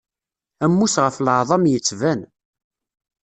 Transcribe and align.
Ammus 0.63 0.95
ɣef 1.03 1.15
leεḍam 1.19 1.63
yettban. 1.71 2.21